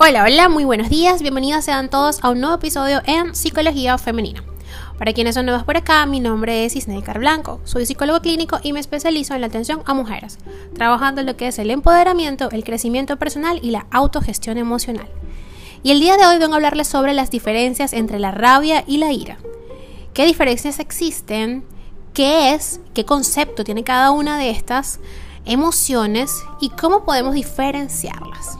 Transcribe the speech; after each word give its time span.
Hola, 0.00 0.22
hola, 0.22 0.48
muy 0.48 0.64
buenos 0.64 0.90
días, 0.90 1.22
bienvenidos 1.22 1.64
sean 1.64 1.90
todos 1.90 2.22
a 2.22 2.30
un 2.30 2.40
nuevo 2.40 2.54
episodio 2.54 3.02
en 3.04 3.34
Psicología 3.34 3.98
Femenina. 3.98 4.44
Para 4.96 5.12
quienes 5.12 5.34
son 5.34 5.46
nuevos 5.46 5.64
por 5.64 5.76
acá, 5.76 6.06
mi 6.06 6.20
nombre 6.20 6.64
es 6.64 6.76
Isneikar 6.76 7.18
Blanco, 7.18 7.60
soy 7.64 7.84
psicólogo 7.84 8.20
clínico 8.20 8.60
y 8.62 8.72
me 8.72 8.78
especializo 8.78 9.34
en 9.34 9.40
la 9.40 9.48
atención 9.48 9.82
a 9.86 9.94
mujeres, 9.94 10.38
trabajando 10.72 11.20
en 11.20 11.26
lo 11.26 11.36
que 11.36 11.48
es 11.48 11.58
el 11.58 11.72
empoderamiento, 11.72 12.48
el 12.52 12.62
crecimiento 12.62 13.16
personal 13.16 13.58
y 13.60 13.72
la 13.72 13.88
autogestión 13.90 14.56
emocional. 14.56 15.08
Y 15.82 15.90
el 15.90 15.98
día 15.98 16.16
de 16.16 16.26
hoy 16.26 16.38
vengo 16.38 16.52
a 16.52 16.56
hablarles 16.58 16.86
sobre 16.86 17.12
las 17.12 17.32
diferencias 17.32 17.92
entre 17.92 18.20
la 18.20 18.30
rabia 18.30 18.84
y 18.86 18.98
la 18.98 19.10
ira. 19.10 19.38
¿Qué 20.14 20.26
diferencias 20.26 20.78
existen? 20.78 21.64
¿Qué 22.14 22.54
es? 22.54 22.78
¿Qué 22.94 23.04
concepto 23.04 23.64
tiene 23.64 23.82
cada 23.82 24.12
una 24.12 24.38
de 24.38 24.50
estas 24.50 25.00
emociones? 25.44 26.30
¿Y 26.60 26.70
cómo 26.70 27.04
podemos 27.04 27.34
diferenciarlas? 27.34 28.58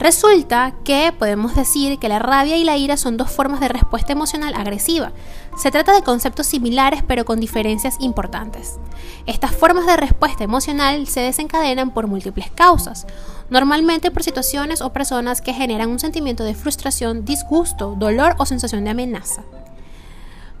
Resulta 0.00 0.72
que 0.82 1.12
podemos 1.12 1.54
decir 1.54 1.98
que 1.98 2.08
la 2.08 2.18
rabia 2.18 2.56
y 2.56 2.64
la 2.64 2.78
ira 2.78 2.96
son 2.96 3.18
dos 3.18 3.30
formas 3.30 3.60
de 3.60 3.68
respuesta 3.68 4.14
emocional 4.14 4.54
agresiva. 4.54 5.12
Se 5.58 5.70
trata 5.70 5.92
de 5.92 6.00
conceptos 6.00 6.46
similares 6.46 7.02
pero 7.06 7.26
con 7.26 7.38
diferencias 7.38 7.96
importantes. 8.00 8.78
Estas 9.26 9.54
formas 9.54 9.84
de 9.84 9.98
respuesta 9.98 10.42
emocional 10.42 11.06
se 11.06 11.20
desencadenan 11.20 11.90
por 11.90 12.06
múltiples 12.06 12.50
causas, 12.50 13.06
normalmente 13.50 14.10
por 14.10 14.22
situaciones 14.22 14.80
o 14.80 14.90
personas 14.90 15.42
que 15.42 15.52
generan 15.52 15.90
un 15.90 15.98
sentimiento 15.98 16.44
de 16.44 16.54
frustración, 16.54 17.26
disgusto, 17.26 17.94
dolor 17.98 18.36
o 18.38 18.46
sensación 18.46 18.84
de 18.84 18.90
amenaza. 18.90 19.42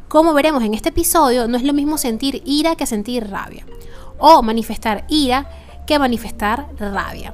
Como 0.08 0.34
veremos 0.34 0.62
en 0.64 0.74
este 0.74 0.90
episodio, 0.90 1.48
no 1.48 1.56
es 1.56 1.62
lo 1.62 1.72
mismo 1.72 1.96
sentir 1.96 2.42
ira 2.44 2.76
que 2.76 2.84
sentir 2.84 3.30
rabia, 3.30 3.64
o 4.18 4.42
manifestar 4.42 5.06
ira 5.08 5.48
que 5.86 5.98
manifestar 5.98 6.66
rabia. 6.78 7.32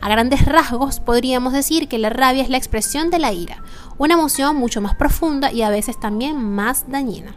A 0.00 0.08
grandes 0.08 0.44
rasgos 0.44 1.00
podríamos 1.00 1.52
decir 1.52 1.88
que 1.88 1.98
la 1.98 2.10
rabia 2.10 2.42
es 2.42 2.48
la 2.48 2.58
expresión 2.58 3.10
de 3.10 3.18
la 3.18 3.32
ira, 3.32 3.62
una 3.98 4.14
emoción 4.14 4.56
mucho 4.56 4.80
más 4.80 4.94
profunda 4.94 5.52
y 5.52 5.62
a 5.62 5.70
veces 5.70 5.98
también 5.98 6.36
más 6.36 6.90
dañina. 6.90 7.34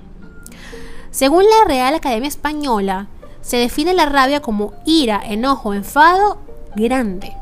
Según 1.11 1.44
la 1.44 1.67
Real 1.67 1.95
Academia 1.95 2.28
Española, 2.28 3.08
se 3.42 3.58
define 3.58 3.94
la 3.94 4.06
rabia 4.06 4.42
como 4.42 4.73
ira, 4.86 5.22
enojo, 5.25 5.73
enfado 5.73 6.38
grande. 6.75 7.34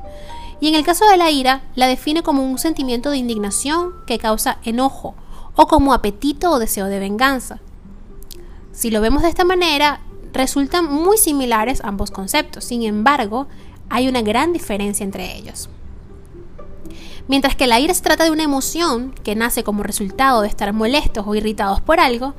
Y 0.59 0.69
en 0.69 0.75
el 0.75 0.85
caso 0.85 1.05
de 1.07 1.17
la 1.17 1.29
ira, 1.29 1.61
la 1.75 1.87
define 1.87 2.23
como 2.23 2.43
un 2.43 2.57
sentimiento 2.57 3.09
de 3.09 3.17
indignación 3.17 3.93
que 4.05 4.17
causa 4.17 4.57
enojo 4.63 5.15
o 5.55 5.67
como 5.67 5.93
apetito 5.93 6.51
o 6.51 6.59
deseo 6.59 6.85
de 6.85 6.99
venganza. 6.99 7.59
Si 8.71 8.89
lo 8.89 9.01
vemos 9.01 9.23
de 9.23 9.29
esta 9.29 9.43
manera, 9.43 10.01
resultan 10.33 10.85
muy 10.85 11.17
similares 11.17 11.81
ambos 11.83 12.11
conceptos. 12.11 12.63
Sin 12.63 12.83
embargo, 12.83 13.47
hay 13.89 14.07
una 14.07 14.21
gran 14.21 14.53
diferencia 14.53 15.03
entre 15.03 15.35
ellos. 15.35 15.69
Mientras 17.27 17.55
que 17.55 17.67
la 17.67 17.79
ira 17.79 17.93
se 17.93 18.03
trata 18.03 18.23
de 18.23 18.31
una 18.31 18.43
emoción 18.43 19.13
que 19.23 19.35
nace 19.35 19.63
como 19.63 19.83
resultado 19.83 20.41
de 20.41 20.47
estar 20.47 20.71
molestos 20.71 21.25
o 21.27 21.35
irritados 21.35 21.81
por 21.81 21.99
algo, 21.99 22.33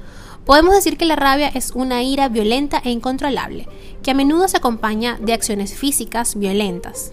podemos 0.46 0.74
decir 0.74 0.96
que 0.96 1.04
la 1.04 1.16
rabia 1.16 1.48
es 1.48 1.72
una 1.72 2.02
ira 2.02 2.28
violenta 2.28 2.80
e 2.82 2.90
incontrolable, 2.90 3.68
que 4.02 4.12
a 4.12 4.14
menudo 4.14 4.48
se 4.48 4.56
acompaña 4.56 5.18
de 5.20 5.34
acciones 5.34 5.74
físicas 5.74 6.36
violentas. 6.36 7.12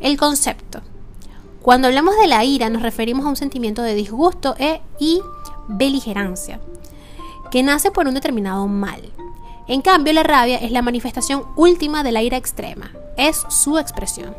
El 0.00 0.16
concepto. 0.16 0.82
Cuando 1.62 1.88
hablamos 1.88 2.16
de 2.16 2.28
la 2.28 2.44
ira 2.44 2.70
nos 2.70 2.82
referimos 2.82 3.26
a 3.26 3.28
un 3.28 3.36
sentimiento 3.36 3.82
de 3.82 3.94
disgusto 3.94 4.54
e, 4.58 4.80
y 5.00 5.20
beligerancia, 5.66 6.60
que 7.50 7.62
nace 7.64 7.90
por 7.90 8.06
un 8.06 8.14
determinado 8.14 8.68
mal. 8.68 9.00
En 9.66 9.80
cambio, 9.80 10.12
la 10.12 10.22
rabia 10.22 10.58
es 10.58 10.70
la 10.70 10.82
manifestación 10.82 11.44
última 11.56 12.02
de 12.02 12.12
la 12.12 12.22
ira 12.22 12.36
extrema, 12.36 12.92
es 13.16 13.44
su 13.48 13.78
expresión. 13.78 14.36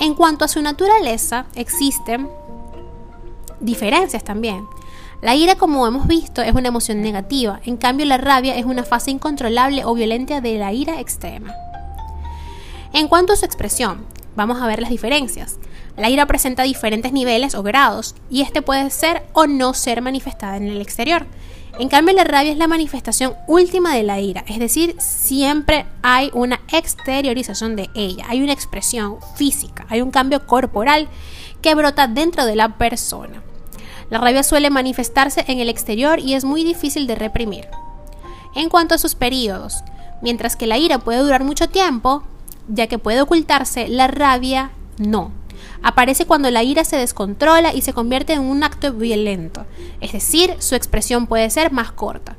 En 0.00 0.14
cuanto 0.14 0.44
a 0.44 0.48
su 0.48 0.60
naturaleza, 0.60 1.46
existen 1.54 2.28
diferencias 3.60 4.24
también. 4.24 4.66
La 5.22 5.34
ira, 5.34 5.56
como 5.56 5.86
hemos 5.86 6.06
visto, 6.06 6.42
es 6.42 6.54
una 6.54 6.68
emoción 6.68 7.00
negativa, 7.00 7.60
en 7.64 7.78
cambio 7.78 8.04
la 8.04 8.18
rabia 8.18 8.56
es 8.56 8.66
una 8.66 8.84
fase 8.84 9.10
incontrolable 9.10 9.84
o 9.84 9.94
violenta 9.94 10.40
de 10.40 10.58
la 10.58 10.72
ira 10.72 11.00
extrema. 11.00 11.54
En 12.92 13.08
cuanto 13.08 13.32
a 13.32 13.36
su 13.36 13.44
expresión, 13.46 14.04
vamos 14.36 14.60
a 14.60 14.66
ver 14.66 14.80
las 14.80 14.90
diferencias. 14.90 15.58
La 15.96 16.10
ira 16.10 16.26
presenta 16.26 16.62
diferentes 16.62 17.12
niveles 17.12 17.54
o 17.54 17.62
grados, 17.62 18.14
y 18.30 18.42
este 18.42 18.62
puede 18.62 18.90
ser 18.90 19.24
o 19.32 19.46
no 19.46 19.74
ser 19.74 20.02
manifestada 20.02 20.56
en 20.56 20.68
el 20.68 20.80
exterior. 20.80 21.26
En 21.78 21.88
cambio, 21.88 22.14
la 22.14 22.24
rabia 22.24 22.52
es 22.52 22.58
la 22.58 22.68
manifestación 22.68 23.34
última 23.46 23.94
de 23.94 24.02
la 24.02 24.20
ira, 24.20 24.44
es 24.46 24.58
decir, 24.58 24.94
siempre 24.98 25.84
hay 26.02 26.30
una 26.32 26.60
exteriorización 26.72 27.76
de 27.76 27.90
ella, 27.94 28.24
hay 28.28 28.42
una 28.42 28.54
expresión 28.54 29.18
física, 29.34 29.86
hay 29.90 30.00
un 30.00 30.10
cambio 30.10 30.46
corporal 30.46 31.08
que 31.60 31.74
brota 31.74 32.06
dentro 32.06 32.46
de 32.46 32.56
la 32.56 32.78
persona. 32.78 33.42
La 34.08 34.18
rabia 34.18 34.42
suele 34.42 34.70
manifestarse 34.70 35.44
en 35.48 35.58
el 35.58 35.68
exterior 35.68 36.18
y 36.20 36.34
es 36.34 36.44
muy 36.44 36.64
difícil 36.64 37.06
de 37.06 37.16
reprimir. 37.16 37.66
En 38.54 38.70
cuanto 38.70 38.94
a 38.94 38.98
sus 38.98 39.14
periodos, 39.14 39.82
mientras 40.22 40.56
que 40.56 40.66
la 40.66 40.78
ira 40.78 40.98
puede 40.98 41.18
durar 41.20 41.44
mucho 41.44 41.68
tiempo, 41.68 42.22
ya 42.68 42.86
que 42.86 42.98
puede 42.98 43.20
ocultarse, 43.20 43.88
la 43.88 44.06
rabia 44.06 44.70
no. 44.98 45.32
Aparece 45.82 46.26
cuando 46.26 46.50
la 46.50 46.62
ira 46.62 46.84
se 46.84 46.96
descontrola 46.96 47.72
y 47.74 47.82
se 47.82 47.92
convierte 47.92 48.32
en 48.32 48.40
un 48.40 48.62
acto 48.62 48.92
violento, 48.92 49.66
es 50.00 50.12
decir, 50.12 50.54
su 50.58 50.74
expresión 50.74 51.26
puede 51.26 51.50
ser 51.50 51.72
más 51.72 51.92
corta. 51.92 52.36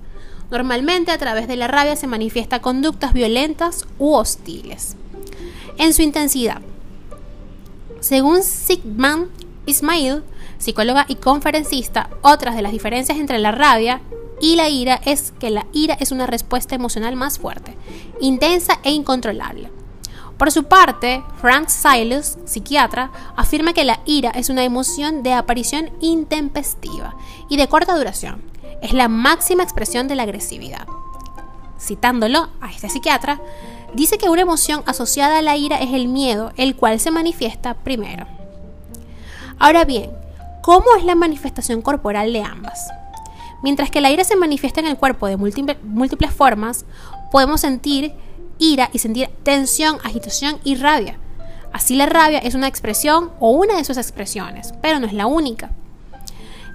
Normalmente 0.50 1.12
a 1.12 1.18
través 1.18 1.48
de 1.48 1.58
la 1.58 1.68
rabia 1.68 1.96
se 1.96 2.08
manifiesta 2.08 2.62
conductas 2.62 3.14
violentas 3.14 3.86
u 4.00 4.14
hostiles. 4.14 4.96
En 5.78 5.94
su 5.94 6.02
intensidad. 6.02 6.62
Según 8.00 8.44
Sigmund 8.44 9.28
Ismail, 9.66 10.24
psicóloga 10.58 11.06
y 11.08 11.16
conferencista, 11.16 12.10
otras 12.22 12.56
de 12.56 12.62
las 12.62 12.72
diferencias 12.72 13.18
entre 13.18 13.40
la 13.40 13.52
rabia 13.52 14.02
y 14.40 14.56
la 14.56 14.70
ira 14.70 15.02
es 15.06 15.34
que 15.40 15.50
la 15.50 15.66
ira 15.74 15.96
es 16.00 16.12
una 16.12 16.28
respuesta 16.28 16.76
emocional 16.76 17.16
más 17.16 17.40
fuerte, 17.40 17.76
intensa 18.22 18.80
e 18.84 18.92
incontrolable. 18.92 19.70
Por 20.38 20.52
su 20.52 20.66
parte, 20.66 21.24
Frank 21.42 21.68
Silas, 21.68 22.38
psiquiatra, 22.46 23.12
afirma 23.36 23.74
que 23.74 23.84
la 23.84 24.02
ira 24.06 24.30
es 24.30 24.50
una 24.50 24.64
emoción 24.64 25.24
de 25.24 25.34
aparición 25.34 25.90
intempestiva 26.00 27.16
y 27.50 27.58
de 27.58 27.68
corta 27.68 27.98
duración. 27.98 28.44
Es 28.84 28.94
la 28.94 29.08
máxima 29.08 29.64
expresión 29.64 30.08
de 30.08 30.16
la 30.16 30.24
agresividad. 30.24 30.88
Citándolo 31.80 32.50
a 32.62 32.72
este 32.72 32.88
psiquiatra, 32.88 33.40
dice 33.96 34.20
que 34.20 34.30
una 34.30 34.42
emoción 34.42 34.84
asociada 34.86 35.40
a 35.40 35.42
la 35.42 35.58
ira 35.58 35.78
es 35.78 35.94
el 35.94 36.08
miedo, 36.08 36.52
el 36.56 36.76
cual 36.76 37.00
se 37.00 37.10
manifiesta 37.10 37.74
primero. 37.74 38.28
Ahora 39.58 39.86
bien, 39.86 40.12
¿cómo 40.62 40.86
es 40.98 41.04
la 41.04 41.16
manifestación 41.16 41.82
corporal 41.82 42.32
de 42.32 42.44
ambas? 42.44 42.88
Mientras 43.64 43.90
que 43.90 44.02
la 44.02 44.12
ira 44.12 44.24
se 44.24 44.36
manifiesta 44.36 44.82
en 44.82 44.86
el 44.86 44.98
cuerpo 44.98 45.26
de 45.26 45.38
múltiples 45.38 46.32
formas, 46.32 46.86
podemos 47.32 47.62
sentir 47.62 48.14
ira 48.60 48.90
y 48.94 49.00
sentir 49.00 49.30
tensión, 49.44 49.98
agitación 50.04 50.60
y 50.64 50.76
rabia. 50.76 51.18
Así 51.74 51.96
la 51.96 52.06
rabia 52.06 52.40
es 52.40 52.56
una 52.56 52.68
expresión 52.68 53.32
o 53.40 53.52
una 53.52 53.76
de 53.76 53.84
sus 53.84 53.98
expresiones, 53.98 54.74
pero 54.82 55.00
no 55.00 55.08
es 55.08 55.14
la 55.14 55.28
única. 55.28 55.72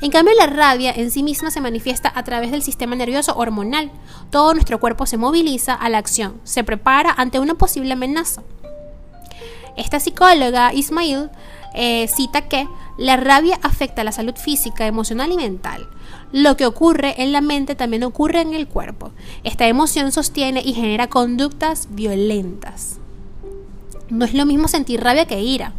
En 0.00 0.10
cambio, 0.10 0.34
la 0.36 0.46
rabia 0.46 0.92
en 0.92 1.10
sí 1.10 1.22
misma 1.22 1.50
se 1.50 1.60
manifiesta 1.60 2.12
a 2.14 2.24
través 2.24 2.50
del 2.50 2.62
sistema 2.62 2.96
nervioso 2.96 3.36
hormonal. 3.36 3.90
Todo 4.30 4.52
nuestro 4.52 4.80
cuerpo 4.80 5.06
se 5.06 5.16
moviliza 5.16 5.74
a 5.74 5.88
la 5.88 5.98
acción, 5.98 6.40
se 6.44 6.64
prepara 6.64 7.12
ante 7.16 7.38
una 7.38 7.54
posible 7.54 7.92
amenaza. 7.92 8.42
Esta 9.76 10.00
psicóloga, 10.00 10.72
Ismail, 10.72 11.30
eh, 11.74 12.08
cita 12.08 12.42
que 12.42 12.68
la 12.98 13.16
rabia 13.16 13.58
afecta 13.62 14.04
la 14.04 14.12
salud 14.12 14.36
física, 14.36 14.86
emocional 14.86 15.32
y 15.32 15.36
mental. 15.36 15.88
Lo 16.30 16.56
que 16.56 16.66
ocurre 16.66 17.22
en 17.22 17.32
la 17.32 17.40
mente 17.40 17.74
también 17.74 18.04
ocurre 18.04 18.40
en 18.40 18.54
el 18.54 18.68
cuerpo. 18.68 19.01
Esta 19.44 19.66
emoción 19.66 20.12
sostiene 20.12 20.62
y 20.64 20.72
genera 20.72 21.08
conductas 21.08 21.88
violentas. 21.90 22.98
No 24.08 24.24
es 24.24 24.34
lo 24.34 24.46
mismo 24.46 24.68
sentir 24.68 25.00
rabia 25.00 25.26
que 25.26 25.40
ira. 25.40 25.72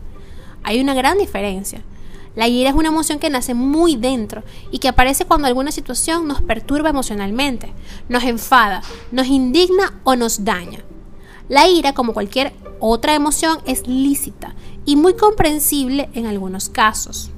Hay 0.64 0.82
una 0.82 0.94
gran 0.94 1.18
diferencia. 1.18 1.82
La 2.36 2.48
ira 2.48 2.70
es 2.70 2.76
una 2.76 2.88
emoción 2.88 3.20
que 3.20 3.30
nace 3.30 3.54
muy 3.54 3.96
dentro 3.96 4.44
y 4.72 4.80
que 4.80 4.88
aparece 4.88 5.26
cuando 5.26 5.48
alguna 5.48 5.72
situación 5.72 6.28
nos 6.28 6.42
perturba 6.42 6.90
emocionalmente, 6.90 7.72
nos 8.10 8.24
enfada, 8.24 8.82
nos 9.12 9.28
indigna 9.28 9.94
o 10.04 10.16
nos 10.16 10.44
daña. 10.44 10.80
La 11.48 11.68
ira, 11.68 11.94
como 11.94 12.14
cualquier 12.14 12.54
otra 12.80 13.14
emoción, 13.14 13.60
es 13.66 13.88
lícita 13.88 14.56
y 14.86 14.96
muy 14.96 15.14
comprensible 15.14 16.10
en 16.14 16.26
algunos 16.26 16.70
casos. 16.70 17.30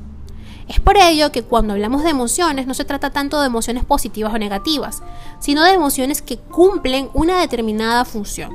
Es 0.68 0.80
por 0.80 0.98
ello 0.98 1.32
que 1.32 1.44
cuando 1.44 1.74
hablamos 1.74 2.04
de 2.04 2.10
emociones 2.10 2.66
no 2.66 2.74
se 2.74 2.86
trata 2.86 3.12
tanto 3.12 3.40
de 3.40 3.48
emociones 3.48 3.86
positivas 3.86 4.34
o 4.34 4.40
negativas, 4.40 5.04
sino 5.40 5.64
de 5.64 5.74
emociones 5.74 6.22
que 6.22 6.38
cumplen 6.38 7.10
una 7.14 7.40
determinada 7.40 8.04
función. 8.04 8.52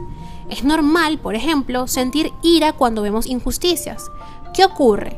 Es 0.49 0.65
normal, 0.65 1.19
por 1.19 1.37
ejemplo, 1.37 1.87
sentir 1.87 2.33
ira 2.43 2.73
cuando 2.73 3.03
vemos 3.03 3.27
injusticias. 3.27 4.11
¿Qué 4.53 4.65
ocurre? 4.65 5.17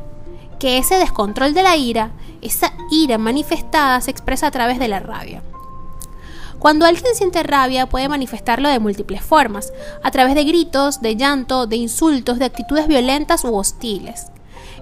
Que 0.59 0.77
ese 0.77 0.95
descontrol 0.95 1.55
de 1.55 1.63
la 1.63 1.75
ira, 1.75 2.11
esa 2.41 2.71
ira 2.91 3.17
manifestada 3.17 3.99
se 3.99 4.11
expresa 4.11 4.47
a 4.47 4.51
través 4.51 4.77
de 4.77 4.87
la 4.87 4.99
rabia. 4.99 5.41
Cuando 6.59 6.85
alguien 6.85 7.15
siente 7.15 7.41
rabia 7.41 7.87
puede 7.87 8.07
manifestarlo 8.07 8.69
de 8.69 8.79
múltiples 8.79 9.23
formas, 9.23 9.73
a 10.03 10.11
través 10.11 10.35
de 10.35 10.45
gritos, 10.45 11.01
de 11.01 11.15
llanto, 11.15 11.65
de 11.65 11.75
insultos, 11.75 12.37
de 12.37 12.45
actitudes 12.45 12.87
violentas 12.87 13.43
u 13.43 13.55
hostiles. 13.55 14.27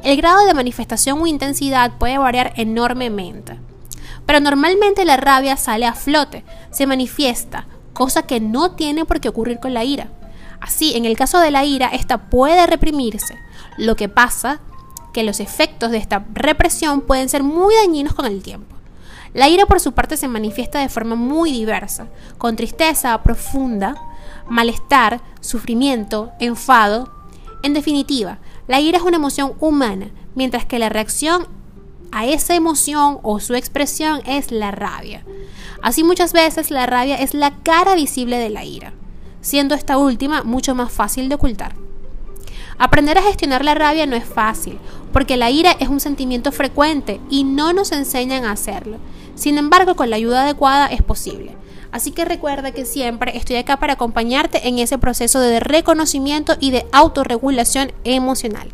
El 0.03 0.17
grado 0.17 0.45
de 0.45 0.53
manifestación 0.53 1.21
o 1.21 1.27
intensidad 1.27 1.97
puede 1.97 2.17
variar 2.17 2.53
enormemente. 2.55 3.59
Pero 4.25 4.39
normalmente 4.39 5.05
la 5.05 5.17
rabia 5.17 5.57
sale 5.57 5.85
a 5.85 5.93
flote, 5.93 6.43
se 6.71 6.87
manifiesta, 6.87 7.67
cosa 7.93 8.23
que 8.23 8.39
no 8.39 8.71
tiene 8.71 9.05
por 9.05 9.19
qué 9.19 9.29
ocurrir 9.29 9.59
con 9.59 9.73
la 9.73 9.83
ira. 9.83 10.09
Así, 10.59 10.95
en 10.95 11.05
el 11.05 11.17
caso 11.17 11.39
de 11.39 11.51
la 11.51 11.65
ira, 11.65 11.87
esta 11.87 12.29
puede 12.29 12.65
reprimirse. 12.67 13.37
Lo 13.77 13.95
que 13.95 14.09
pasa 14.09 14.59
que 15.13 15.23
los 15.23 15.39
efectos 15.39 15.91
de 15.91 15.97
esta 15.97 16.25
represión 16.33 17.01
pueden 17.01 17.29
ser 17.29 17.43
muy 17.43 17.75
dañinos 17.75 18.13
con 18.13 18.25
el 18.25 18.41
tiempo. 18.41 18.75
La 19.33 19.49
ira 19.49 19.65
por 19.65 19.79
su 19.79 19.93
parte 19.93 20.17
se 20.17 20.27
manifiesta 20.27 20.79
de 20.79 20.89
forma 20.89 21.15
muy 21.15 21.51
diversa, 21.51 22.07
con 22.37 22.55
tristeza 22.55 23.21
profunda, 23.23 23.95
malestar, 24.47 25.21
sufrimiento, 25.39 26.31
enfado. 26.39 27.11
En 27.63 27.73
definitiva, 27.73 28.39
la 28.67 28.79
ira 28.79 28.97
es 28.97 29.03
una 29.03 29.17
emoción 29.17 29.53
humana, 29.59 30.11
mientras 30.35 30.65
que 30.65 30.79
la 30.79 30.89
reacción 30.89 31.47
a 32.11 32.25
esa 32.25 32.55
emoción 32.55 33.19
o 33.23 33.39
su 33.39 33.55
expresión 33.55 34.21
es 34.25 34.51
la 34.51 34.71
rabia. 34.71 35.23
Así 35.81 36.03
muchas 36.03 36.33
veces 36.33 36.71
la 36.71 36.85
rabia 36.85 37.15
es 37.15 37.33
la 37.33 37.51
cara 37.63 37.95
visible 37.95 38.37
de 38.37 38.49
la 38.49 38.65
ira, 38.65 38.93
siendo 39.41 39.75
esta 39.75 39.97
última 39.97 40.43
mucho 40.43 40.75
más 40.75 40.91
fácil 40.91 41.29
de 41.29 41.35
ocultar. 41.35 41.75
Aprender 42.77 43.17
a 43.17 43.23
gestionar 43.23 43.63
la 43.63 43.75
rabia 43.75 44.05
no 44.05 44.15
es 44.15 44.25
fácil, 44.25 44.79
porque 45.13 45.37
la 45.37 45.51
ira 45.51 45.71
es 45.79 45.87
un 45.87 45.99
sentimiento 45.99 46.51
frecuente 46.51 47.21
y 47.29 47.43
no 47.43 47.73
nos 47.73 47.91
enseñan 47.91 48.45
a 48.45 48.51
hacerlo. 48.51 48.97
Sin 49.35 49.57
embargo, 49.57 49.95
con 49.95 50.09
la 50.09 50.15
ayuda 50.15 50.43
adecuada 50.43 50.87
es 50.87 51.01
posible. 51.01 51.55
Así 51.91 52.11
que 52.11 52.25
recuerda 52.25 52.71
que 52.71 52.85
siempre 52.85 53.37
estoy 53.37 53.57
acá 53.57 53.77
para 53.77 53.93
acompañarte 53.93 54.67
en 54.67 54.79
ese 54.79 54.97
proceso 54.97 55.39
de 55.39 55.59
reconocimiento 55.59 56.55
y 56.59 56.71
de 56.71 56.85
autorregulación 56.91 57.91
emocional. 58.03 58.69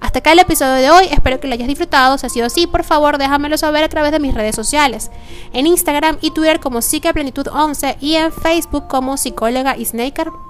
Hasta 0.00 0.20
acá 0.20 0.32
el 0.32 0.38
episodio 0.38 0.74
de 0.74 0.90
hoy, 0.90 1.06
espero 1.10 1.40
que 1.40 1.48
lo 1.48 1.54
hayas 1.54 1.66
disfrutado. 1.66 2.18
Si 2.18 2.26
ha 2.26 2.28
sido 2.28 2.46
así, 2.46 2.66
por 2.66 2.84
favor 2.84 3.18
déjamelo 3.18 3.58
saber 3.58 3.82
a 3.82 3.88
través 3.88 4.12
de 4.12 4.20
mis 4.20 4.34
redes 4.34 4.54
sociales. 4.54 5.10
En 5.52 5.66
Instagram 5.66 6.18
y 6.20 6.30
Twitter 6.30 6.60
como 6.60 6.80
Plenitud 7.14 7.48
11 7.48 7.96
y 8.00 8.14
en 8.14 8.32
Facebook 8.32 8.86
como 8.86 9.16
psicóloga 9.16 9.76
y 9.76 9.86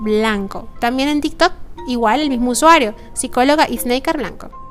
Blanco. 0.00 0.68
También 0.80 1.08
en 1.08 1.20
TikTok 1.20 1.52
igual 1.86 2.20
el 2.20 2.28
mismo 2.28 2.50
usuario, 2.50 2.94
psicóloga 3.14 3.66
y 3.68 3.78
Blanco. 3.78 4.67